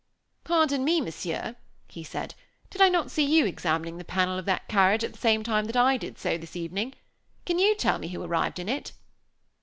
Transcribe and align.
"Pardon 0.43 0.83
me, 0.83 0.99
Monsieur," 0.99 1.55
he 1.87 2.03
said. 2.03 2.33
"Did 2.71 2.81
I 2.81 2.89
not 2.89 3.11
see 3.11 3.23
you 3.23 3.45
examining 3.45 3.99
the 3.99 4.03
panel 4.03 4.39
of 4.39 4.45
that 4.45 4.67
carriage 4.67 5.03
at 5.03 5.11
the 5.13 5.19
same 5.19 5.43
time 5.43 5.65
that 5.65 5.77
I 5.77 5.95
did 5.97 6.17
so, 6.17 6.39
this 6.39 6.55
evening? 6.55 6.95
Can 7.45 7.59
you 7.59 7.75
tell 7.75 7.99
me 7.99 8.07
who 8.07 8.23
arrived 8.23 8.57
in 8.57 8.67
it?" 8.67 8.93